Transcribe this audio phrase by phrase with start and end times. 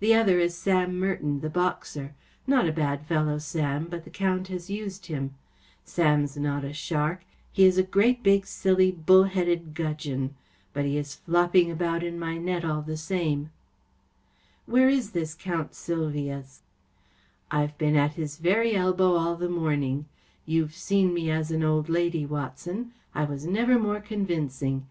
[0.00, 2.12] The other is Sam Merton, the boxer.
[2.46, 5.32] Not a bad fellow, Sam, but the Count has used him.
[5.82, 7.22] Sam’s not a shark.
[7.50, 10.34] He is a great big silly bull headed gudgeon.
[10.74, 13.48] But he is flopping about in my net all the same.‚ÄĚ
[14.66, 16.60] 44 Where is this Count Sylvius?
[17.50, 20.04] ‚ÄĚ 44 I've been at his very elbow all the morning.
[20.44, 22.76] You've seen me as an old lady, UNIVERSITY 0 IICHIGAN * 291 A.
[22.76, 22.92] Conan Doyle Watson.
[23.14, 24.86] I was never more convincing.